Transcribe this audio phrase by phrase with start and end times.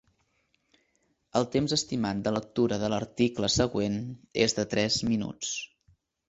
[1.39, 4.01] El temps estimat de lectura de l'article següent
[4.47, 5.55] és de tres minuts.